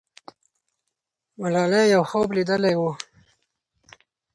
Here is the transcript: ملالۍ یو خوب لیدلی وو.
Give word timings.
ملالۍ 1.39 1.85
یو 1.93 2.03
خوب 2.09 2.27
لیدلی 2.35 2.73
وو. 2.79 2.91